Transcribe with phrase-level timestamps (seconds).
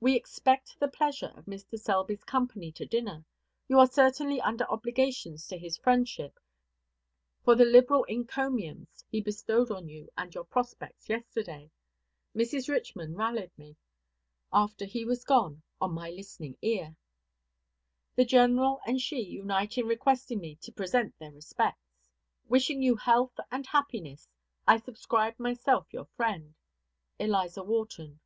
[0.00, 1.76] We expect the pleasure of Mr.
[1.76, 3.24] Selby's company to dinner.
[3.66, 6.38] You are certainly under obligations to his friendship
[7.44, 11.72] for the liberal encomiums he bestowed on you and your prospects yesterday.
[12.32, 12.68] Mrs.
[12.68, 13.76] Richman rallied me,
[14.52, 16.94] after he was gone, on my listening ear.
[18.14, 22.08] The general and she unite in requesting me to present their respects.
[22.48, 24.28] Wishing you health and happiness,
[24.64, 26.54] I subscribe myself your friend,
[27.18, 28.20] ELIZA WHARTON.